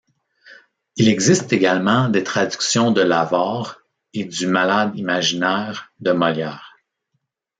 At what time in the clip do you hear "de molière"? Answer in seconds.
5.99-6.75